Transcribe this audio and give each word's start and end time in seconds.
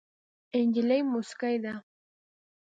نجلۍ 0.65 0.99
موسکۍ 1.13 1.55
ده. 1.63 1.73